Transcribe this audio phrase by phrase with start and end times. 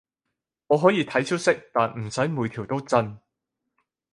[0.65, 3.19] 我可以睇消息，但唔使每條都震